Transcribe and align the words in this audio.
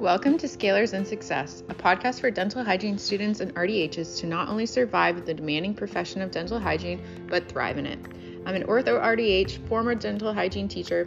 Welcome 0.00 0.38
to 0.38 0.46
Scalers 0.46 0.94
and 0.94 1.06
Success, 1.06 1.62
a 1.68 1.74
podcast 1.74 2.20
for 2.20 2.30
dental 2.30 2.64
hygiene 2.64 2.96
students 2.96 3.40
and 3.40 3.54
RDHs 3.54 4.18
to 4.20 4.26
not 4.26 4.48
only 4.48 4.64
survive 4.64 5.26
the 5.26 5.34
demanding 5.34 5.74
profession 5.74 6.22
of 6.22 6.30
dental 6.30 6.58
hygiene, 6.58 7.02
but 7.28 7.46
thrive 7.50 7.76
in 7.76 7.84
it. 7.84 7.98
I'm 8.46 8.54
an 8.54 8.62
ortho 8.62 8.98
RDH, 8.98 9.68
former 9.68 9.94
dental 9.94 10.32
hygiene 10.32 10.68
teacher, 10.68 11.06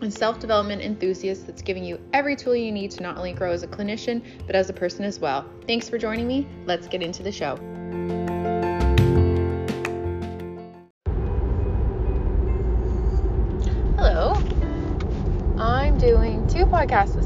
and 0.00 0.10
self 0.10 0.38
development 0.38 0.80
enthusiast 0.80 1.46
that's 1.46 1.60
giving 1.60 1.84
you 1.84 2.00
every 2.14 2.34
tool 2.34 2.56
you 2.56 2.72
need 2.72 2.92
to 2.92 3.02
not 3.02 3.18
only 3.18 3.34
grow 3.34 3.52
as 3.52 3.62
a 3.62 3.68
clinician, 3.68 4.22
but 4.46 4.56
as 4.56 4.70
a 4.70 4.72
person 4.72 5.04
as 5.04 5.18
well. 5.18 5.44
Thanks 5.66 5.90
for 5.90 5.98
joining 5.98 6.26
me. 6.26 6.48
Let's 6.64 6.88
get 6.88 7.02
into 7.02 7.22
the 7.22 7.30
show. 7.30 7.56
Hello. 13.98 14.32
I'm 15.58 15.98
doing 15.98 16.46
two 16.48 16.64
podcasts 16.64 17.23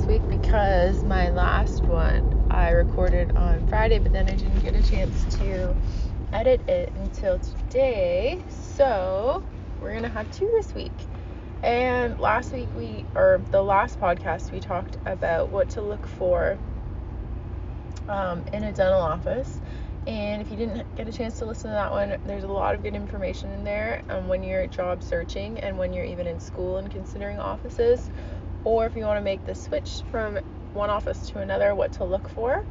because 0.49 1.05
my 1.05 1.29
last 1.29 1.83
one 1.85 2.25
I 2.51 2.71
recorded 2.71 3.37
on 3.37 3.67
Friday, 3.69 3.99
but 3.99 4.15
then 4.15 4.31
I 4.31 4.35
didn't 4.35 4.61
get 4.65 4.75
a 4.75 4.83
chance 4.83 5.37
to 5.37 5.77
edit 6.33 6.67
it 6.67 6.91
until 6.97 7.39
today. 7.39 8.43
So 8.49 9.45
we're 9.79 9.93
gonna 9.93 10.09
have 10.09 10.31
two 10.31 10.51
this 10.57 10.75
week. 10.75 10.95
And 11.63 12.19
last 12.19 12.55
week 12.55 12.71
we, 12.75 13.05
or 13.15 13.43
the 13.51 13.61
last 13.61 14.01
podcast, 14.01 14.51
we 14.51 14.59
talked 14.59 14.97
about 15.05 15.51
what 15.51 15.69
to 15.71 15.83
look 15.83 16.07
for 16.07 16.57
um, 18.09 18.43
in 18.51 18.65
a 18.65 18.73
dental 18.73 19.03
office. 19.03 19.61
And 20.07 20.41
if 20.41 20.51
you 20.51 20.57
didn't 20.57 20.97
get 20.97 21.07
a 21.07 21.13
chance 21.13 21.39
to 21.41 21.45
listen 21.45 21.69
to 21.73 21.75
that 21.75 21.91
one, 21.91 22.17
there's 22.25 22.45
a 22.45 22.49
lot 22.49 22.75
of 22.75 22.83
good 22.83 22.95
information 22.95 23.53
in 23.53 23.65
there 23.65 24.03
um, 24.09 24.29
when 24.29 24.43
you're 24.43 24.67
job 24.67 25.03
searching 25.03 25.59
and 25.61 25.77
when 25.77 25.93
you're 25.93 26.07
even 26.07 26.27
in 26.27 26.41
school 26.41 26.79
and 26.79 26.91
considering 26.91 27.39
offices, 27.39 28.09
or 28.65 28.87
if 28.87 28.97
you 28.97 29.05
want 29.05 29.19
to 29.19 29.25
make 29.25 29.45
the 29.45 29.55
switch 29.55 30.03
from 30.11 30.39
one 30.73 30.91
office 30.91 31.31
to 31.31 31.41
another, 31.41 31.75
what 31.75 31.93
to 31.93 32.05
look 32.05 32.29
for. 32.29 32.65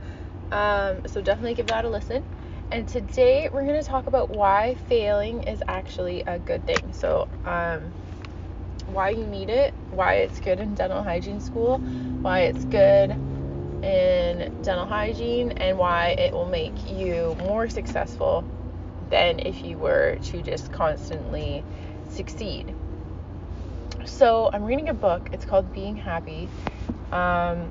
Um, 0.51 1.01
so 1.07 1.21
definitely 1.21 1.55
give 1.55 1.67
that 1.67 1.85
a 1.85 1.89
listen. 1.89 2.23
And 2.71 2.87
today 2.87 3.49
we're 3.51 3.65
going 3.65 3.81
to 3.81 3.87
talk 3.87 4.07
about 4.07 4.29
why 4.29 4.75
failing 4.87 5.43
is 5.43 5.63
actually 5.67 6.23
a 6.27 6.37
good 6.39 6.65
thing. 6.65 6.93
So, 6.93 7.27
um, 7.45 7.93
why 8.87 9.09
you 9.09 9.25
need 9.25 9.49
it, 9.49 9.73
why 9.91 10.15
it's 10.15 10.39
good 10.39 10.59
in 10.59 10.73
dental 10.73 11.03
hygiene 11.03 11.41
school, 11.41 11.81
why 12.21 12.41
it's 12.41 12.63
good 12.65 13.15
in 13.83 14.49
dental 14.63 14.85
hygiene, 14.85 15.51
and 15.51 15.77
why 15.77 16.09
it 16.17 16.33
will 16.33 16.45
make 16.45 16.91
you 16.91 17.35
more 17.39 17.69
successful 17.69 18.45
than 19.09 19.39
if 19.39 19.63
you 19.63 19.77
were 19.77 20.17
to 20.21 20.41
just 20.41 20.71
constantly 20.71 21.63
succeed. 22.09 22.73
So, 24.07 24.49
I'm 24.53 24.63
reading 24.63 24.87
a 24.87 24.93
book. 24.93 25.29
It's 25.33 25.43
called 25.43 25.73
Being 25.73 25.97
Happy. 25.97 26.47
Um, 27.11 27.69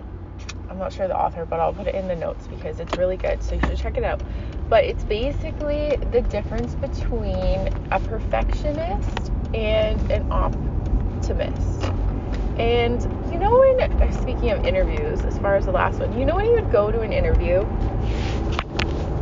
I'm 0.68 0.78
not 0.78 0.92
sure 0.92 1.08
the 1.08 1.16
author, 1.16 1.46
but 1.46 1.60
I'll 1.60 1.72
put 1.72 1.86
it 1.86 1.94
in 1.94 2.08
the 2.08 2.14
notes 2.14 2.46
because 2.46 2.78
it's 2.78 2.96
really 2.98 3.16
good. 3.16 3.42
So, 3.42 3.54
you 3.54 3.62
should 3.62 3.78
check 3.78 3.96
it 3.96 4.04
out. 4.04 4.20
But 4.68 4.84
it's 4.84 5.02
basically 5.02 5.96
the 6.12 6.20
difference 6.20 6.74
between 6.74 7.70
a 7.90 7.98
perfectionist 7.98 9.32
and 9.54 10.12
an 10.12 10.26
optimist. 10.30 11.84
And 12.58 13.02
you 13.32 13.38
know 13.38 13.58
when 13.58 14.12
speaking 14.12 14.50
of 14.50 14.64
interviews, 14.64 15.22
as 15.22 15.38
far 15.38 15.56
as 15.56 15.64
the 15.64 15.72
last 15.72 16.00
one, 16.00 16.18
you 16.18 16.26
know 16.26 16.36
when 16.36 16.44
you 16.44 16.52
would 16.52 16.70
go 16.70 16.92
to 16.92 17.00
an 17.00 17.12
interview 17.12 17.60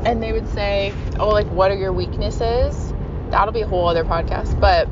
and 0.05 0.23
they 0.23 0.33
would 0.33 0.49
say, 0.49 0.93
"Oh, 1.19 1.31
like 1.31 1.47
what 1.49 1.71
are 1.71 1.77
your 1.77 1.93
weaknesses?" 1.93 2.93
That'll 3.31 3.53
be 3.53 3.63
a 3.63 3.67
whole 3.67 3.89
other 3.89 4.05
podcast, 4.05 4.61
but 4.61 4.89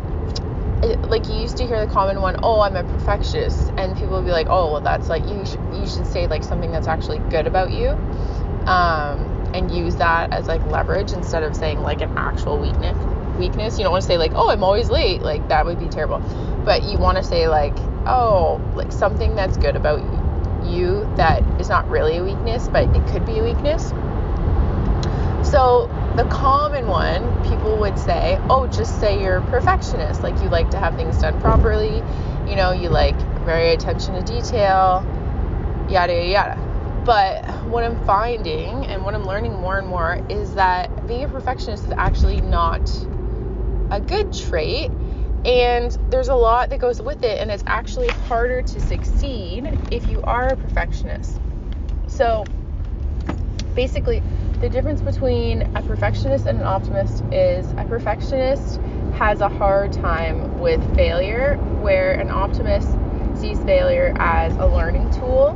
like 1.04 1.28
you 1.28 1.36
used 1.36 1.56
to 1.58 1.66
hear 1.66 1.80
the 1.80 1.86
common 1.86 2.20
one, 2.20 2.36
"Oh, 2.42 2.60
I'm 2.60 2.76
a 2.76 2.84
perfectionist," 2.84 3.70
and 3.76 3.96
people 3.96 4.16
would 4.16 4.24
be 4.24 4.32
like, 4.32 4.48
"Oh, 4.50 4.72
well, 4.72 4.80
that's 4.80 5.08
like 5.08 5.26
you 5.26 5.44
you 5.70 5.86
should 5.86 6.06
say 6.06 6.26
like 6.26 6.44
something 6.44 6.70
that's 6.70 6.88
actually 6.88 7.20
good 7.20 7.46
about 7.46 7.72
you." 7.72 7.98
Um, 8.66 9.32
and 9.54 9.70
use 9.70 9.96
that 9.96 10.32
as 10.32 10.48
like 10.48 10.64
leverage 10.64 11.12
instead 11.12 11.42
of 11.42 11.56
saying 11.56 11.80
like 11.80 12.00
an 12.00 12.10
actual 12.16 12.60
weakness 12.60 12.96
weakness 13.34 13.78
you 13.78 13.82
don't 13.82 13.92
want 13.92 14.02
to 14.02 14.06
say 14.06 14.18
like 14.18 14.32
oh 14.34 14.50
i'm 14.50 14.62
always 14.62 14.90
late 14.90 15.22
like 15.22 15.48
that 15.48 15.64
would 15.64 15.78
be 15.78 15.88
terrible 15.88 16.22
but 16.64 16.84
you 16.84 16.98
want 16.98 17.16
to 17.16 17.24
say 17.24 17.48
like 17.48 17.78
oh 18.06 18.60
like 18.74 18.92
something 18.92 19.34
that's 19.34 19.56
good 19.56 19.74
about 19.74 20.02
you 20.62 21.08
that 21.16 21.42
is 21.58 21.68
not 21.68 21.88
really 21.88 22.18
a 22.18 22.22
weakness 22.22 22.68
but 22.68 22.94
it 22.94 23.06
could 23.06 23.24
be 23.24 23.38
a 23.38 23.42
weakness 23.42 23.92
so 25.52 25.90
the 26.16 26.24
common 26.24 26.86
one 26.88 27.22
people 27.44 27.78
would 27.78 27.98
say 27.98 28.38
oh 28.50 28.66
just 28.66 28.98
say 29.00 29.20
you're 29.22 29.36
a 29.36 29.50
perfectionist 29.50 30.22
like 30.22 30.40
you 30.42 30.48
like 30.48 30.70
to 30.70 30.78
have 30.78 30.96
things 30.96 31.18
done 31.18 31.38
properly 31.40 32.02
you 32.48 32.56
know 32.56 32.72
you 32.72 32.88
like 32.88 33.16
very 33.44 33.72
attention 33.72 34.14
to 34.14 34.22
detail 34.22 35.04
yada 35.90 36.14
yada 36.14 36.26
yada 36.26 36.72
but 37.04 37.44
what 37.66 37.84
I'm 37.84 37.96
finding 38.06 38.86
and 38.86 39.04
what 39.04 39.14
I'm 39.14 39.26
learning 39.26 39.52
more 39.52 39.78
and 39.78 39.88
more 39.88 40.20
is 40.28 40.54
that 40.54 41.06
being 41.08 41.24
a 41.24 41.28
perfectionist 41.28 41.84
is 41.84 41.92
actually 41.96 42.40
not 42.40 42.88
a 43.90 44.00
good 44.00 44.32
trait. 44.32 44.90
And 45.44 45.96
there's 46.10 46.28
a 46.28 46.34
lot 46.34 46.70
that 46.70 46.78
goes 46.78 47.02
with 47.02 47.24
it, 47.24 47.40
and 47.40 47.50
it's 47.50 47.64
actually 47.66 48.10
harder 48.10 48.62
to 48.62 48.80
succeed 48.80 49.76
if 49.90 50.08
you 50.08 50.22
are 50.22 50.50
a 50.50 50.56
perfectionist. 50.56 51.40
So, 52.06 52.46
basically, 53.74 54.22
the 54.62 54.68
difference 54.68 55.02
between 55.02 55.62
a 55.74 55.82
perfectionist 55.82 56.46
and 56.46 56.60
an 56.60 56.64
optimist 56.64 57.24
is 57.32 57.66
a 57.78 57.84
perfectionist 57.84 58.80
has 59.12 59.40
a 59.40 59.48
hard 59.48 59.92
time 59.92 60.56
with 60.60 60.80
failure, 60.94 61.56
where 61.80 62.12
an 62.12 62.30
optimist 62.30 62.88
sees 63.34 63.58
failure 63.64 64.14
as 64.20 64.54
a 64.58 64.66
learning 64.66 65.10
tool. 65.10 65.48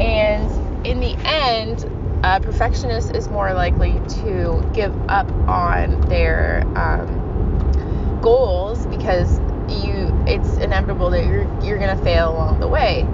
And 0.00 0.50
in 0.84 0.98
the 0.98 1.16
end, 1.24 1.84
a 2.24 2.40
perfectionist 2.40 3.14
is 3.14 3.28
more 3.28 3.54
likely 3.54 3.92
to 4.24 4.68
give 4.74 4.92
up 5.08 5.30
on 5.48 6.00
their 6.08 6.64
um, 6.76 8.18
goals 8.20 8.86
because 8.86 9.38
you 9.68 10.12
it's 10.26 10.56
inevitable 10.56 11.10
that 11.10 11.24
you're 11.26 11.48
you're 11.62 11.78
gonna 11.78 12.02
fail 12.02 12.32
along 12.32 12.58
the 12.58 12.68
way. 12.68 13.04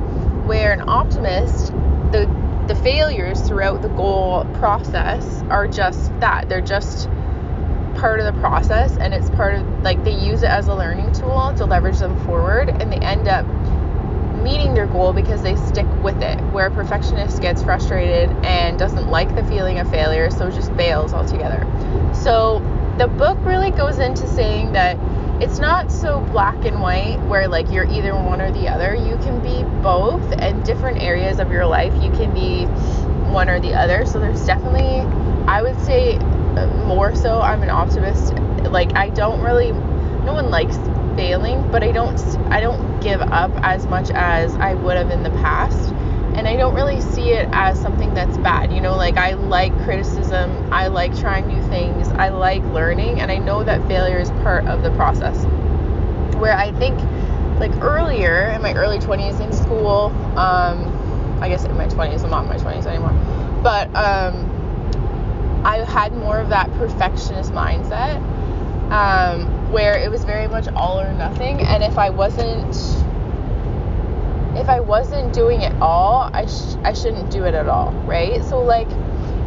Where 0.47 0.73
an 0.73 0.89
optimist, 0.89 1.67
the 2.13 2.27
the 2.69 2.75
failures 2.77 3.41
throughout 3.41 3.83
the 3.83 3.89
goal 3.89 4.45
process 4.55 5.43
are 5.49 5.67
just 5.67 6.19
that. 6.21 6.49
They're 6.49 6.61
just 6.61 7.09
part 7.97 8.21
of 8.21 8.33
the 8.33 8.41
process 8.41 8.97
and 8.99 9.13
it's 9.13 9.29
part 9.31 9.55
of 9.55 9.67
like 9.83 10.05
they 10.05 10.15
use 10.15 10.43
it 10.43 10.51
as 10.51 10.69
a 10.69 10.75
learning 10.75 11.13
tool 11.13 11.53
to 11.57 11.65
leverage 11.65 11.99
them 11.99 12.17
forward 12.25 12.69
and 12.69 12.93
they 12.93 12.99
end 12.99 13.27
up 13.27 13.45
meeting 14.43 14.75
their 14.75 14.87
goal 14.87 15.13
because 15.13 15.43
they 15.43 15.57
stick 15.57 15.87
with 16.03 16.23
it. 16.23 16.41
Where 16.53 16.67
a 16.67 16.71
perfectionist 16.71 17.41
gets 17.41 17.63
frustrated 17.63 18.31
and 18.45 18.79
doesn't 18.79 19.09
like 19.09 19.35
the 19.35 19.45
feeling 19.45 19.79
of 19.79 19.91
failure, 19.91 20.31
so 20.31 20.51
just 20.51 20.77
bails 20.77 21.13
altogether. 21.13 21.67
So 22.15 22.61
the 22.99 23.09
book 23.09 23.39
really 23.43 23.71
goes 23.71 23.99
into 23.99 24.29
saying 24.29 24.73
that 24.73 24.97
it's 25.41 25.59
not 25.59 25.93
so 25.93 26.21
black 26.21 26.65
and 26.65 26.81
white 26.81 27.21
where 27.27 27.49
like 27.49 27.71
you're 27.71 27.89
either 27.89 28.15
one 28.15 28.41
or 28.41 28.51
the 28.51 28.69
other. 28.69 28.95
You 28.95 29.17
can 29.19 29.41
be 29.43 29.63
both 29.83 30.33
and 30.33 30.65
different 30.65 31.01
areas 31.01 31.39
of 31.39 31.51
your 31.53 31.67
life 31.67 31.93
you 32.03 32.11
can 32.11 32.35
be 32.35 32.67
one 33.31 33.49
or 33.49 33.61
the 33.61 33.75
other. 33.75 34.05
So 34.05 34.19
there's 34.19 34.45
definitely 34.45 35.01
I 35.47 35.63
would 35.63 35.79
say 35.85 36.19
more 36.87 37.15
so 37.15 37.41
I'm 37.41 37.63
an 37.63 37.71
optimist. 37.71 38.35
Like 38.71 38.95
I 38.97 39.11
don't 39.11 39.41
really 39.41 39.73
no 39.73 40.35
one 40.35 40.51
likes 40.51 40.77
failing, 41.17 41.71
but 41.71 41.83
I 41.83 41.93
don't 41.93 42.19
I 42.51 42.61
don't 42.61 43.01
give 43.01 43.21
up 43.21 43.53
as 43.63 43.87
much 43.87 44.11
as 44.11 44.55
I 44.57 44.75
would 44.75 44.97
have 44.97 45.11
in 45.11 45.23
the 45.23 45.31
past. 45.31 45.95
And 46.39 46.47
I 46.47 46.55
don't 46.55 46.77
really 46.77 47.01
see 47.01 47.31
it 47.31 47.49
as 47.51 47.83
something 47.83 48.15
that's 48.15 48.39
bad. 48.39 48.73
You 48.73 48.81
know, 48.81 48.97
like 48.97 49.17
I 49.17 49.35
like 49.35 49.77
criticism, 49.83 50.53
I 50.71 50.87
like 50.87 51.19
trying 51.19 51.49
new 51.49 51.61
things, 51.63 52.07
I 52.11 52.29
like 52.29 52.63
learning, 52.67 53.19
and 53.19 53.29
I 53.29 53.39
know 53.39 53.65
that 53.65 53.85
failure 53.89 54.21
is 54.21 54.31
part 54.31 54.65
of 54.69 54.85
the 54.85 54.93
process. 54.93 55.45
Where 56.37 56.57
I 56.57 56.71
think 56.71 56.97
like 57.59 57.73
earlier 57.83 58.53
in 58.53 58.63
my 58.63 58.73
early 58.75 59.01
20s 59.01 59.41
in 59.41 59.53
school, 59.53 60.13
um, 60.39 61.39
I 61.43 61.49
guess 61.49 61.65
in 61.65 61.77
my 61.77 61.89
20s, 61.89 62.23
I'm 62.23 62.31
not 62.31 62.45
in 62.45 62.49
my 62.49 62.57
20s 62.57 62.87
anymore, 62.87 63.15
but 63.65 63.89
um, 63.97 64.47
I 65.65 65.79
had 65.89 66.15
more 66.15 66.39
of 66.39 66.51
that 66.51 66.71
perfectionist 66.75 67.53
mindset. 67.53 68.23
Um, 68.93 69.59
where 69.73 69.99
it 69.99 70.11
was 70.11 70.25
very 70.25 70.47
much 70.49 70.67
all 70.69 70.99
or 70.99 71.13
nothing 71.13 71.61
and 71.61 71.83
if 71.83 71.99
I 71.99 72.09
wasn't 72.09 72.75
if 74.59 74.69
I 74.69 74.81
wasn't 74.81 75.33
doing 75.33 75.63
it 75.63 75.73
all 75.81 76.31
I 76.33 76.47
sh- 76.47 76.77
I 76.85 76.93
shouldn't 76.93 77.31
do 77.31 77.45
it 77.45 77.55
at 77.55 77.69
all 77.69 77.93
right? 78.07 78.43
So 78.45 78.63
like 78.63 78.89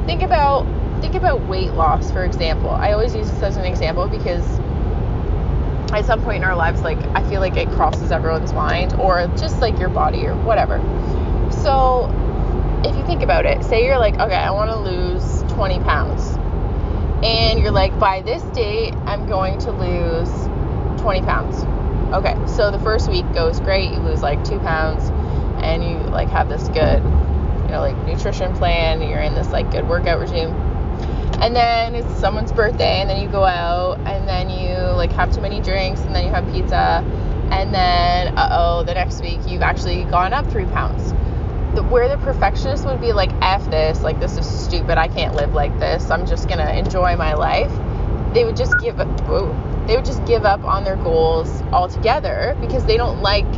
think 0.05 0.21
about 0.21 0.65
think 1.01 1.15
about 1.15 1.47
weight 1.47 1.73
loss 1.73 2.11
for 2.11 2.23
example. 2.23 2.69
I 2.69 2.93
always 2.93 3.15
use 3.15 3.29
this 3.29 3.41
as 3.41 3.57
an 3.57 3.65
example 3.65 4.07
because 4.07 4.59
at 5.93 6.05
some 6.05 6.21
point 6.23 6.37
in 6.37 6.43
our 6.43 6.55
lives 6.55 6.81
like 6.81 6.99
I 7.15 7.27
feel 7.29 7.41
like 7.41 7.57
it 7.57 7.69
crosses 7.71 8.11
everyone's 8.11 8.53
mind 8.53 8.93
or 8.93 9.27
just 9.37 9.59
like 9.59 9.77
your 9.79 9.89
body 9.89 10.25
or 10.25 10.35
whatever. 10.35 10.79
So 11.51 12.09
if 12.85 12.95
you 12.95 13.05
think 13.05 13.21
about 13.21 13.45
it 13.45 13.63
say 13.63 13.85
you're 13.85 13.99
like 13.99 14.15
okay 14.19 14.35
I 14.35 14.51
want 14.51 14.71
to 14.71 14.77
lose 14.77 15.43
20 15.53 15.79
pounds. 15.81 16.37
And 17.23 17.59
you're 17.59 17.71
like, 17.71 17.97
by 17.99 18.23
this 18.23 18.41
date, 18.55 18.95
I'm 19.05 19.27
going 19.27 19.59
to 19.59 19.71
lose 19.71 20.31
20 21.01 21.21
pounds. 21.21 21.80
Okay, 22.13 22.35
so 22.45 22.71
the 22.71 22.79
first 22.79 23.09
week 23.09 23.25
goes 23.33 23.59
great. 23.59 23.91
You 23.91 23.99
lose 23.99 24.21
like 24.21 24.43
two 24.43 24.59
pounds, 24.59 25.09
and 25.63 25.83
you 25.83 25.97
like 26.11 26.29
have 26.29 26.49
this 26.49 26.67
good 26.69 27.01
you 27.71 27.77
know, 27.77 27.83
like 27.83 28.05
nutrition 28.05 28.53
plan, 28.55 29.01
you're 29.01 29.21
in 29.21 29.33
this 29.33 29.47
like 29.51 29.71
good 29.71 29.87
workout 29.87 30.19
regime. 30.19 30.49
And 31.39 31.55
then 31.55 31.95
it's 31.95 32.13
someone's 32.19 32.51
birthday 32.51 32.99
and 32.99 33.09
then 33.09 33.21
you 33.21 33.29
go 33.29 33.45
out 33.45 33.97
and 33.99 34.27
then 34.27 34.49
you 34.49 34.75
like 34.93 35.09
have 35.13 35.33
too 35.33 35.39
many 35.39 35.61
drinks 35.61 36.01
and 36.01 36.13
then 36.13 36.25
you 36.25 36.31
have 36.31 36.45
pizza 36.51 37.01
and 37.49 37.73
then 37.73 38.37
uh-oh, 38.37 38.83
the 38.83 38.93
next 38.93 39.21
week 39.21 39.39
you've 39.47 39.61
actually 39.61 40.03
gone 40.03 40.33
up 40.33 40.45
3 40.51 40.65
pounds. 40.65 41.13
The, 41.75 41.83
where 41.83 42.09
the 42.09 42.17
perfectionist 42.17 42.85
would 42.85 42.99
be 42.99 43.13
like 43.13 43.31
F 43.41 43.71
this, 43.71 44.01
like 44.01 44.19
this 44.19 44.37
is 44.37 44.45
stupid, 44.45 44.97
I 44.97 45.07
can't 45.07 45.33
live 45.35 45.53
like 45.53 45.79
this. 45.79 46.11
I'm 46.11 46.27
just 46.27 46.49
to 46.49 46.77
enjoy 46.77 47.15
my 47.15 47.35
life. 47.35 47.71
They 48.33 48.45
would 48.45 48.55
just 48.55 48.73
give 48.79 48.97
whoa, 48.97 49.83
they 49.87 49.95
would 49.95 50.05
just 50.05 50.23
give 50.25 50.45
up 50.45 50.63
on 50.63 50.83
their 50.83 50.95
goals 50.95 51.61
altogether 51.73 52.55
because 52.61 52.85
they 52.85 52.97
don't 52.97 53.21
like 53.21 53.51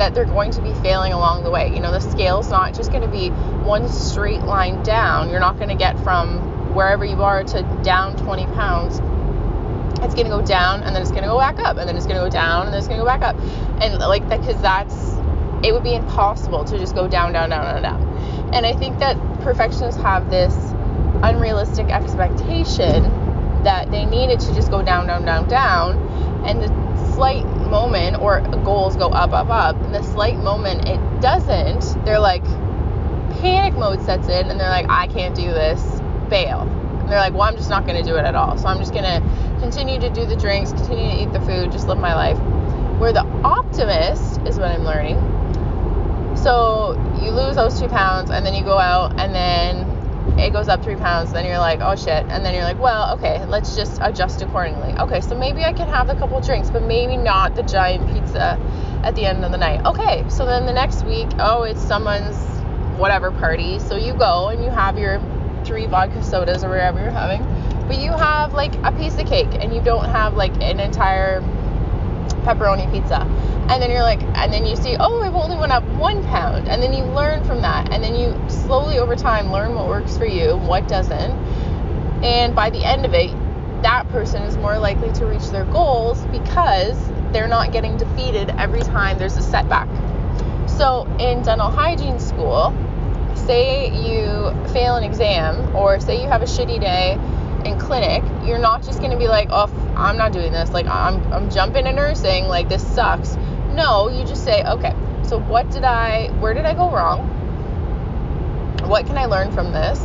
that 0.00 0.14
they're 0.14 0.24
going 0.24 0.50
to 0.50 0.62
be 0.62 0.72
failing 0.74 1.12
along 1.12 1.44
the 1.44 1.50
way. 1.50 1.68
You 1.74 1.80
know, 1.80 1.92
the 1.92 2.00
scale's 2.00 2.48
not 2.48 2.74
just 2.74 2.90
going 2.90 3.02
to 3.02 3.08
be 3.08 3.28
one 3.28 3.86
straight 3.88 4.40
line 4.40 4.82
down. 4.82 5.28
You're 5.28 5.40
not 5.40 5.56
going 5.56 5.68
to 5.68 5.74
get 5.74 6.02
from 6.02 6.74
wherever 6.74 7.04
you 7.04 7.22
are 7.22 7.44
to 7.44 7.80
down 7.82 8.16
20 8.16 8.46
pounds. 8.46 8.94
It's 10.02 10.14
going 10.14 10.24
to 10.24 10.30
go 10.30 10.40
down 10.40 10.82
and 10.82 10.96
then 10.96 11.02
it's 11.02 11.10
going 11.10 11.24
to 11.24 11.28
go 11.28 11.38
back 11.38 11.58
up 11.58 11.76
and 11.76 11.86
then 11.86 11.96
it's 11.96 12.06
going 12.06 12.16
to 12.16 12.22
go 12.22 12.30
down 12.30 12.64
and 12.64 12.72
then 12.72 12.78
it's 12.78 12.88
going 12.88 12.98
to 12.98 13.04
go 13.04 13.06
back 13.06 13.20
up. 13.20 13.36
And 13.82 13.98
like 13.98 14.26
that, 14.30 14.40
because 14.40 14.60
that's, 14.62 14.94
it 15.62 15.72
would 15.74 15.82
be 15.82 15.94
impossible 15.94 16.64
to 16.64 16.78
just 16.78 16.94
go 16.94 17.06
down, 17.06 17.34
down, 17.34 17.50
down, 17.50 17.66
down, 17.66 17.82
down. 17.82 18.54
And 18.54 18.64
I 18.64 18.72
think 18.72 18.98
that 19.00 19.18
perfectionists 19.42 20.00
have 20.00 20.30
this 20.30 20.54
unrealistic 21.22 21.90
expectation 21.90 23.04
that 23.64 23.90
they 23.90 24.04
needed 24.04 24.40
to 24.40 24.54
just 24.54 24.70
go 24.70 24.82
down, 24.82 25.06
down, 25.06 25.24
down, 25.24 25.48
down. 25.48 26.44
And 26.46 26.62
the 26.62 26.68
slight 27.14 27.44
moment, 27.44 28.20
or 28.20 28.40
goals 28.64 28.96
go 28.96 29.08
up, 29.08 29.32
up, 29.32 29.48
up, 29.48 29.76
and 29.82 29.94
the 29.94 30.02
slight 30.02 30.36
moment 30.38 30.88
it 30.88 31.00
doesn't, 31.20 32.04
they're 32.04 32.18
like, 32.18 32.44
panic 33.40 33.74
mode 33.74 34.00
sets 34.02 34.28
in, 34.28 34.48
and 34.48 34.58
they're 34.58 34.70
like, 34.70 34.86
I 34.88 35.06
can't 35.08 35.34
do 35.34 35.44
this, 35.44 36.00
bail. 36.28 36.60
And 36.62 37.08
they're 37.08 37.18
like, 37.18 37.32
well, 37.32 37.42
I'm 37.42 37.56
just 37.56 37.70
not 37.70 37.86
going 37.86 38.02
to 38.02 38.08
do 38.08 38.16
it 38.16 38.24
at 38.24 38.34
all. 38.34 38.56
So 38.56 38.66
I'm 38.68 38.78
just 38.78 38.92
going 38.92 39.04
to 39.04 39.20
continue 39.60 40.00
to 40.00 40.10
do 40.10 40.26
the 40.26 40.36
drinks, 40.36 40.72
continue 40.72 41.10
to 41.10 41.22
eat 41.22 41.32
the 41.32 41.40
food, 41.40 41.72
just 41.72 41.88
live 41.88 41.98
my 41.98 42.14
life. 42.14 42.38
Where 42.98 43.12
the 43.12 43.24
optimist 43.44 44.40
is 44.42 44.58
what 44.58 44.68
I'm 44.68 44.84
learning. 44.84 45.16
So 46.36 46.94
you 47.22 47.30
lose 47.30 47.56
those 47.56 47.78
two 47.78 47.88
pounds, 47.88 48.30
and 48.30 48.46
then 48.46 48.54
you 48.54 48.64
go 48.64 48.78
out, 48.78 49.18
and 49.20 49.34
then 49.34 49.89
it 50.38 50.52
goes 50.52 50.68
up 50.68 50.82
three 50.82 50.96
pounds, 50.96 51.32
then 51.32 51.44
you're 51.44 51.58
like, 51.58 51.80
oh 51.80 51.96
shit. 51.96 52.24
And 52.28 52.44
then 52.44 52.54
you're 52.54 52.64
like, 52.64 52.78
well, 52.78 53.14
okay, 53.16 53.44
let's 53.46 53.76
just 53.76 53.98
adjust 54.02 54.42
accordingly. 54.42 54.92
Okay, 54.98 55.20
so 55.20 55.36
maybe 55.36 55.64
I 55.64 55.72
can 55.72 55.88
have 55.88 56.08
a 56.08 56.14
couple 56.14 56.40
drinks, 56.40 56.70
but 56.70 56.82
maybe 56.82 57.16
not 57.16 57.54
the 57.54 57.62
giant 57.62 58.10
pizza 58.12 58.58
at 59.04 59.14
the 59.14 59.26
end 59.26 59.44
of 59.44 59.52
the 59.52 59.58
night. 59.58 59.84
Okay, 59.84 60.24
so 60.28 60.44
then 60.46 60.66
the 60.66 60.72
next 60.72 61.04
week, 61.04 61.28
oh, 61.38 61.62
it's 61.62 61.82
someone's 61.82 62.36
whatever 62.98 63.30
party. 63.30 63.78
So 63.78 63.96
you 63.96 64.14
go 64.14 64.48
and 64.48 64.62
you 64.62 64.70
have 64.70 64.98
your 64.98 65.20
three 65.64 65.86
vodka 65.86 66.22
sodas 66.22 66.64
or 66.64 66.70
whatever 66.70 67.00
you're 67.00 67.10
having, 67.10 67.42
but 67.86 67.98
you 67.98 68.12
have 68.12 68.54
like 68.54 68.74
a 68.84 68.92
piece 68.92 69.18
of 69.18 69.26
cake 69.26 69.48
and 69.52 69.74
you 69.74 69.82
don't 69.82 70.06
have 70.06 70.34
like 70.34 70.52
an 70.62 70.80
entire 70.80 71.40
pepperoni 72.44 72.90
pizza 72.90 73.24
and 73.70 73.80
then 73.80 73.88
you're 73.88 74.02
like 74.02 74.20
and 74.36 74.52
then 74.52 74.66
you 74.66 74.74
see 74.74 74.96
oh 74.98 75.22
i've 75.22 75.34
only 75.34 75.56
went 75.56 75.70
up 75.70 75.84
one 75.96 76.24
pound 76.24 76.68
and 76.68 76.82
then 76.82 76.92
you 76.92 77.04
learn 77.04 77.42
from 77.44 77.62
that 77.62 77.92
and 77.92 78.02
then 78.02 78.16
you 78.16 78.36
slowly 78.48 78.98
over 78.98 79.14
time 79.14 79.52
learn 79.52 79.74
what 79.74 79.86
works 79.86 80.18
for 80.18 80.26
you 80.26 80.56
what 80.56 80.86
doesn't 80.88 81.30
and 82.24 82.54
by 82.54 82.68
the 82.68 82.84
end 82.84 83.06
of 83.06 83.14
it 83.14 83.30
that 83.82 84.06
person 84.10 84.42
is 84.42 84.56
more 84.56 84.76
likely 84.76 85.10
to 85.12 85.24
reach 85.24 85.48
their 85.50 85.64
goals 85.66 86.20
because 86.26 86.98
they're 87.32 87.48
not 87.48 87.72
getting 87.72 87.96
defeated 87.96 88.50
every 88.58 88.80
time 88.80 89.16
there's 89.18 89.36
a 89.36 89.42
setback 89.42 89.88
so 90.68 91.06
in 91.20 91.40
dental 91.42 91.70
hygiene 91.70 92.18
school 92.18 92.76
say 93.36 93.86
you 94.04 94.52
fail 94.72 94.96
an 94.96 95.04
exam 95.04 95.74
or 95.76 96.00
say 96.00 96.20
you 96.20 96.28
have 96.28 96.42
a 96.42 96.46
shitty 96.46 96.80
day 96.80 97.16
in 97.64 97.78
clinic, 97.78 98.22
you're 98.44 98.58
not 98.58 98.82
just 98.82 98.98
going 99.00 99.10
to 99.10 99.18
be 99.18 99.28
like, 99.28 99.48
oh, 99.50 99.70
I'm 99.96 100.16
not 100.16 100.32
doing 100.32 100.52
this. 100.52 100.70
Like, 100.70 100.86
I'm, 100.86 101.20
I'm 101.32 101.50
jumping 101.50 101.84
to 101.84 101.92
nursing. 101.92 102.46
Like, 102.46 102.68
this 102.68 102.86
sucks. 102.94 103.36
No, 103.74 104.08
you 104.08 104.24
just 104.24 104.44
say, 104.44 104.64
okay, 104.64 104.94
so 105.22 105.38
what 105.38 105.70
did 105.70 105.84
I, 105.84 106.28
where 106.40 106.54
did 106.54 106.64
I 106.64 106.74
go 106.74 106.90
wrong? 106.90 107.28
What 108.88 109.06
can 109.06 109.16
I 109.16 109.26
learn 109.26 109.52
from 109.52 109.72
this? 109.72 110.00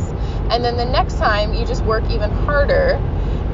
And 0.50 0.64
then 0.64 0.76
the 0.76 0.84
next 0.84 1.18
time 1.18 1.52
you 1.52 1.66
just 1.66 1.84
work 1.84 2.04
even 2.10 2.30
harder 2.30 2.94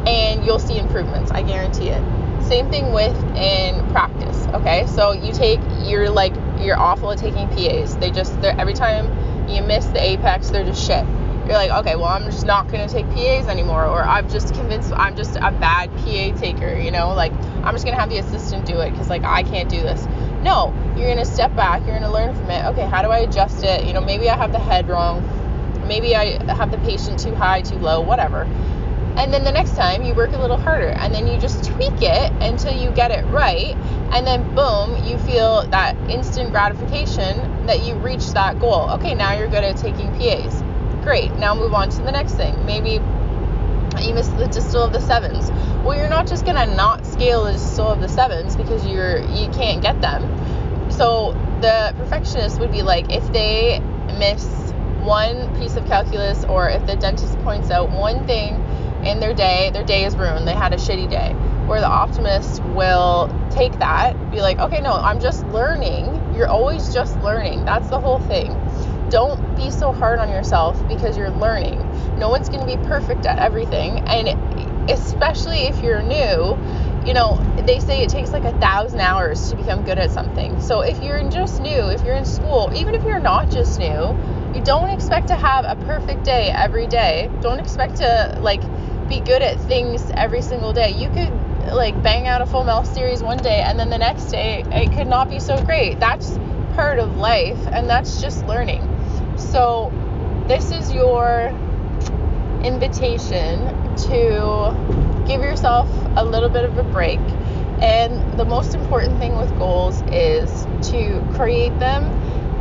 and 0.06 0.44
you'll 0.44 0.58
see 0.58 0.78
improvements. 0.78 1.30
I 1.30 1.42
guarantee 1.42 1.88
it. 1.88 2.02
Same 2.42 2.70
thing 2.70 2.92
with 2.92 3.16
in 3.36 3.88
practice. 3.90 4.46
Okay, 4.48 4.86
so 4.86 5.12
you 5.12 5.32
take, 5.32 5.60
you're 5.84 6.10
like, 6.10 6.34
you're 6.60 6.78
awful 6.78 7.10
at 7.12 7.18
taking 7.18 7.48
PAs. 7.48 7.96
They 7.96 8.10
just, 8.10 8.38
they're, 8.42 8.58
every 8.60 8.74
time 8.74 9.48
you 9.48 9.62
miss 9.62 9.86
the 9.86 10.02
apex, 10.02 10.50
they're 10.50 10.64
just 10.64 10.84
shit. 10.86 11.06
You're 11.46 11.54
like, 11.54 11.70
okay, 11.70 11.96
well, 11.96 12.06
I'm 12.06 12.24
just 12.24 12.46
not 12.46 12.68
going 12.68 12.86
to 12.86 12.92
take 12.92 13.06
PAs 13.10 13.48
anymore, 13.48 13.84
or 13.86 14.02
I've 14.02 14.30
just 14.30 14.54
convinced 14.54 14.92
I'm 14.92 15.16
just 15.16 15.36
a 15.36 15.50
bad 15.50 15.90
PA 15.96 16.38
taker, 16.38 16.78
you 16.78 16.90
know, 16.90 17.14
like 17.14 17.32
I'm 17.64 17.74
just 17.74 17.84
gonna 17.84 17.98
have 17.98 18.10
the 18.10 18.18
assistant 18.18 18.66
do 18.66 18.80
it 18.80 18.90
because 18.90 19.08
like 19.08 19.24
I 19.24 19.42
can't 19.42 19.68
do 19.68 19.80
this. 19.80 20.06
No, 20.42 20.74
you're 20.96 21.08
gonna 21.08 21.24
step 21.24 21.54
back, 21.54 21.86
you're 21.86 21.94
gonna 21.94 22.12
learn 22.12 22.34
from 22.34 22.50
it. 22.50 22.64
Okay, 22.66 22.86
how 22.86 23.02
do 23.02 23.08
I 23.08 23.18
adjust 23.18 23.62
it? 23.64 23.86
You 23.86 23.92
know, 23.92 24.00
maybe 24.00 24.28
I 24.28 24.36
have 24.36 24.52
the 24.52 24.58
head 24.58 24.88
wrong, 24.88 25.22
maybe 25.86 26.16
I 26.16 26.42
have 26.54 26.70
the 26.70 26.78
patient 26.78 27.18
too 27.18 27.34
high, 27.34 27.62
too 27.62 27.76
low, 27.76 28.00
whatever. 28.00 28.46
And 29.14 29.32
then 29.32 29.44
the 29.44 29.52
next 29.52 29.76
time 29.76 30.02
you 30.02 30.14
work 30.14 30.32
a 30.32 30.38
little 30.38 30.56
harder 30.56 30.88
and 30.88 31.14
then 31.14 31.26
you 31.26 31.38
just 31.38 31.64
tweak 31.64 32.00
it 32.00 32.32
until 32.40 32.74
you 32.74 32.90
get 32.92 33.10
it 33.10 33.24
right. 33.26 33.76
And 34.10 34.26
then 34.26 34.42
boom, 34.54 35.04
you 35.04 35.18
feel 35.18 35.66
that 35.68 35.96
instant 36.10 36.50
gratification 36.50 37.66
that 37.66 37.84
you 37.84 37.94
reached 37.96 38.32
that 38.34 38.58
goal. 38.58 38.90
Okay, 38.92 39.14
now 39.14 39.36
you're 39.36 39.48
good 39.48 39.64
at 39.64 39.76
taking 39.76 40.08
PAs. 40.18 40.62
Great. 41.04 41.30
Now 41.36 41.54
move 41.54 41.74
on 41.74 41.90
to 41.90 42.02
the 42.02 42.10
next 42.10 42.34
thing. 42.34 42.64
Maybe 42.64 43.00
you 44.00 44.14
missed 44.14 44.36
the 44.38 44.46
distal 44.46 44.82
of 44.82 44.92
the 44.92 45.00
sevens. 45.00 45.50
Well, 45.84 45.98
you're 45.98 46.08
not 46.08 46.28
just 46.28 46.46
gonna 46.46 46.76
not 46.76 47.04
scale 47.04 47.44
the 47.44 47.52
distal 47.52 47.88
of 47.88 48.00
the 48.00 48.08
sevens 48.08 48.54
because 48.54 48.86
you're 48.86 49.18
you 49.18 49.48
can't 49.50 49.82
get 49.82 50.00
them. 50.00 50.22
So 50.92 51.32
the 51.60 51.92
perfectionist 51.96 52.60
would 52.60 52.70
be 52.70 52.82
like 52.82 53.10
if 53.10 53.32
they 53.32 53.80
miss 54.16 54.44
one 55.02 55.52
piece 55.58 55.74
of 55.74 55.84
calculus 55.86 56.44
or 56.44 56.68
if 56.68 56.86
the 56.86 56.94
dentist 56.94 57.36
points 57.40 57.70
out 57.70 57.90
one 57.90 58.24
thing 58.28 58.54
in 59.04 59.18
their 59.18 59.34
day, 59.34 59.70
their 59.72 59.82
day 59.82 60.04
is 60.04 60.14
ruined. 60.14 60.46
They 60.46 60.54
had 60.54 60.72
a 60.72 60.76
shitty 60.76 61.10
day. 61.10 61.32
Where 61.66 61.80
the 61.80 61.88
optimist 61.88 62.62
will 62.62 63.28
take 63.50 63.76
that, 63.80 64.30
be 64.30 64.40
like, 64.40 64.58
okay, 64.60 64.80
no, 64.80 64.92
I'm 64.92 65.20
just 65.20 65.44
learning. 65.48 66.34
You're 66.34 66.48
always 66.48 66.94
just 66.94 67.18
learning. 67.22 67.64
That's 67.64 67.88
the 67.88 67.98
whole 67.98 68.20
thing. 68.20 68.50
Don't 69.10 69.56
be 69.56 69.70
so 69.70 69.92
hard 69.92 70.20
on 70.20 70.28
yourself 70.28 70.86
because 70.86 71.16
you're 71.16 71.30
learning 71.30 71.80
no 72.22 72.28
one's 72.28 72.48
going 72.48 72.60
to 72.60 72.66
be 72.66 72.76
perfect 72.86 73.26
at 73.26 73.40
everything. 73.40 73.98
And 74.06 74.28
especially 74.88 75.66
if 75.66 75.82
you're 75.82 76.02
new, 76.02 76.58
you 77.06 77.14
know, 77.14 77.36
they 77.66 77.80
say 77.80 78.02
it 78.02 78.10
takes 78.10 78.30
like 78.30 78.44
a 78.44 78.52
thousand 78.58 79.00
hours 79.00 79.50
to 79.50 79.56
become 79.56 79.84
good 79.84 79.98
at 79.98 80.10
something. 80.10 80.60
So 80.60 80.80
if 80.82 81.02
you're 81.02 81.28
just 81.30 81.60
new, 81.60 81.88
if 81.88 82.04
you're 82.04 82.14
in 82.14 82.24
school, 82.24 82.70
even 82.74 82.94
if 82.94 83.04
you're 83.04 83.20
not 83.20 83.50
just 83.50 83.78
new, 83.78 84.16
you 84.54 84.60
don't 84.62 84.90
expect 84.90 85.28
to 85.28 85.36
have 85.36 85.64
a 85.64 85.76
perfect 85.84 86.24
day 86.24 86.50
every 86.50 86.86
day. 86.86 87.30
Don't 87.40 87.58
expect 87.58 87.96
to 87.96 88.38
like 88.40 88.62
be 89.08 89.20
good 89.20 89.42
at 89.42 89.60
things 89.60 90.10
every 90.14 90.42
single 90.42 90.72
day. 90.72 90.90
You 90.90 91.08
could 91.08 91.32
like 91.72 92.00
bang 92.02 92.26
out 92.26 92.40
a 92.40 92.46
full 92.46 92.64
mouth 92.64 92.92
series 92.92 93.22
one 93.22 93.38
day 93.38 93.60
and 93.60 93.78
then 93.78 93.88
the 93.90 93.98
next 93.98 94.26
day 94.26 94.64
it 94.70 94.92
could 94.92 95.06
not 95.06 95.28
be 95.28 95.40
so 95.40 95.62
great. 95.62 95.98
That's 96.00 96.38
part 96.74 96.98
of 96.98 97.16
life 97.16 97.58
and 97.72 97.88
that's 97.88 98.20
just 98.20 98.46
learning. 98.46 98.88
So 99.36 99.92
this 100.48 100.70
is 100.70 100.92
your 100.92 101.48
invitation 102.64 103.96
to 103.96 104.51
give 105.32 105.40
yourself 105.42 105.88
a 106.16 106.24
little 106.24 106.50
bit 106.50 106.64
of 106.64 106.76
a 106.76 106.84
break. 106.84 107.18
And 107.80 108.38
the 108.38 108.44
most 108.44 108.74
important 108.74 109.18
thing 109.18 109.34
with 109.36 109.48
goals 109.56 110.02
is 110.12 110.66
to 110.90 111.26
create 111.34 111.76
them 111.78 112.04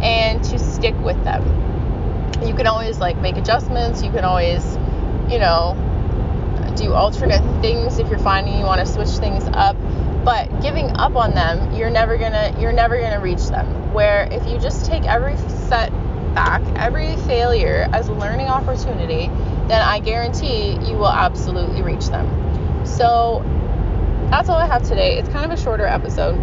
and 0.01 0.41
to 0.45 0.57
stick 0.57 0.95
with 0.99 1.21
them. 1.25 1.43
You 2.47 2.55
can 2.55 2.67
always 2.67 2.97
like 2.97 3.17
make 3.17 3.35
adjustments, 3.35 4.01
you 4.01 4.09
can 4.09 4.23
always, 4.23 4.77
you 5.29 5.37
know, 5.37 5.75
do 6.77 6.93
alternate 6.93 7.43
things 7.61 7.99
if 7.99 8.09
you're 8.09 8.19
finding 8.19 8.57
you 8.57 8.63
want 8.63 8.79
to 8.79 8.91
switch 8.91 9.09
things 9.19 9.43
up 9.51 9.75
but 10.23 10.47
giving 10.61 10.89
up 10.95 11.15
on 11.17 11.33
them 11.33 11.73
you're 11.75 11.89
never 11.89 12.17
gonna 12.17 12.55
you're 12.57 12.71
never 12.71 12.97
gonna 12.97 13.19
reach 13.19 13.47
them 13.47 13.91
where 13.93 14.25
if 14.31 14.47
you 14.47 14.57
just 14.57 14.85
take 14.85 15.03
every 15.03 15.35
setback 15.67 16.61
every 16.77 17.17
failure 17.17 17.89
as 17.91 18.07
a 18.07 18.13
learning 18.13 18.47
opportunity 18.47 19.27
then 19.67 19.81
I 19.81 19.99
guarantee 19.99 20.73
you 20.85 20.97
will 20.97 21.07
absolutely 21.07 21.81
reach 21.81 22.07
them. 22.07 22.50
So 22.91 23.43
that's 24.29 24.50
all 24.50 24.57
I 24.57 24.67
have 24.67 24.83
today. 24.83 25.17
It's 25.17 25.29
kind 25.29 25.50
of 25.50 25.57
a 25.57 25.62
shorter 25.62 25.86
episode, 25.86 26.38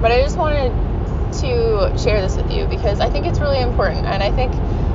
but 0.00 0.12
I 0.12 0.22
just 0.22 0.38
wanted 0.38 0.70
to 1.40 1.98
share 1.98 2.20
this 2.20 2.36
with 2.36 2.50
you 2.50 2.66
because 2.66 3.00
I 3.00 3.10
think 3.10 3.26
it's 3.26 3.40
really 3.40 3.60
important 3.60 4.06
and 4.06 4.22
I 4.22 4.30
think 4.30 4.54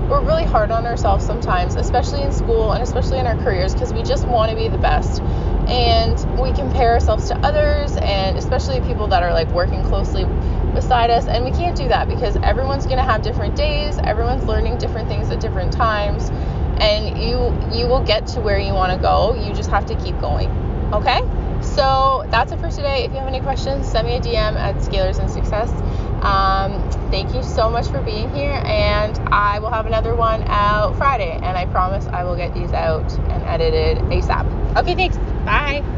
we're 0.09 0.23
really 0.23 0.45
hard 0.45 0.71
on 0.71 0.85
ourselves 0.85 1.25
sometimes, 1.25 1.75
especially 1.75 2.21
in 2.21 2.31
school 2.31 2.71
and 2.71 2.81
especially 2.81 3.19
in 3.19 3.27
our 3.27 3.35
careers 3.35 3.73
because 3.73 3.91
we 3.91 4.03
just 4.03 4.25
want 4.25 4.49
to 4.49 4.55
be 4.55 4.69
the 4.69 4.77
best 4.77 5.21
and 5.67 6.39
we 6.39 6.53
compare 6.53 6.93
ourselves 6.93 7.27
to 7.27 7.35
others 7.39 7.97
and 7.97 8.37
especially 8.37 8.79
people 8.81 9.07
that 9.09 9.21
are 9.21 9.33
like 9.33 9.51
working 9.51 9.83
closely 9.83 10.25
beside 10.73 11.09
us. 11.09 11.27
And 11.27 11.43
we 11.43 11.51
can't 11.51 11.75
do 11.75 11.89
that 11.89 12.07
because 12.07 12.37
everyone's 12.37 12.85
going 12.85 12.99
to 12.99 13.03
have 13.03 13.21
different 13.21 13.55
days, 13.57 13.97
everyone's 14.03 14.45
learning 14.45 14.77
different 14.77 15.09
things 15.09 15.29
at 15.29 15.41
different 15.41 15.73
times. 15.73 16.31
And 16.79 17.17
you 17.17 17.77
you 17.77 17.87
will 17.87 18.03
get 18.03 18.27
to 18.27 18.41
where 18.41 18.59
you 18.59 18.73
want 18.73 18.93
to 18.93 18.99
go. 18.99 19.35
You 19.35 19.53
just 19.53 19.69
have 19.69 19.85
to 19.87 19.95
keep 19.95 20.19
going. 20.19 20.49
Okay? 20.93 21.21
So 21.61 22.25
that's 22.29 22.51
it 22.51 22.59
for 22.59 22.69
today. 22.69 23.05
If 23.05 23.11
you 23.11 23.17
have 23.17 23.27
any 23.27 23.41
questions, 23.41 23.87
send 23.87 24.07
me 24.07 24.15
a 24.15 24.19
DM 24.19 24.55
at 24.55 24.75
Scalers 24.77 25.19
and 25.19 25.29
Success. 25.29 25.69
Um, 26.23 26.89
thank 27.11 27.33
you 27.33 27.43
so 27.43 27.69
much 27.69 27.87
for 27.87 28.01
being 28.01 28.33
here, 28.33 28.61
and 28.65 29.17
I 29.29 29.59
will 29.59 29.71
have 29.71 29.85
another 29.85 30.15
one 30.15 30.43
out 30.47 30.97
Friday, 30.97 31.31
and 31.31 31.57
I 31.57 31.65
promise 31.67 32.05
I 32.07 32.23
will 32.23 32.35
get 32.35 32.53
these 32.53 32.73
out 32.73 33.11
and 33.29 33.43
edited 33.43 33.97
ASAP. 34.05 34.77
Okay, 34.77 34.95
thanks. 34.95 35.17
Bye. 35.45 35.96